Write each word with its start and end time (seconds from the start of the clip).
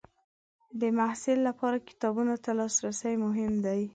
د 0.79 0.81
محصل 0.97 1.37
لپاره 1.47 1.85
کتابونو 1.89 2.35
ته 2.43 2.49
لاسرسی 2.59 3.13
مهم 3.25 3.53
دی. 3.65 3.81